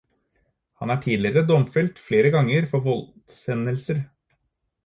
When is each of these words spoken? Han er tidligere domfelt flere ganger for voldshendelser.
Han 0.83 0.93
er 0.93 1.03
tidligere 1.03 1.43
domfelt 1.51 2.01
flere 2.07 2.33
ganger 2.37 2.67
for 2.73 2.85
voldshendelser. 2.89 4.01